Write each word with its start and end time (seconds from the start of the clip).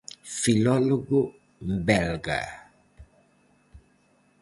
Filólogo 0.37 1.19
belga. 1.87 2.39